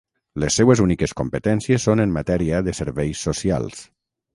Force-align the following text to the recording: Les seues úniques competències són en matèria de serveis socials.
Les 0.43 0.55
seues 0.59 0.81
úniques 0.85 1.13
competències 1.21 1.87
són 1.91 2.03
en 2.09 2.19
matèria 2.19 2.67
de 2.71 2.77
serveis 2.83 3.25
socials. 3.31 3.89